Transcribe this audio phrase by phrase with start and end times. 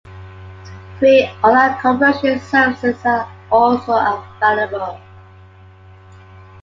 [0.97, 4.99] Free online conversion services are also available.